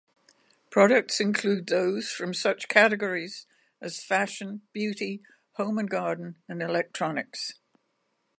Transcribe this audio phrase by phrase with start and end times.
[0.71, 3.45] Products include those from such categories
[3.79, 5.21] as fashion, beauty,
[5.57, 7.53] home and garden, and electronics.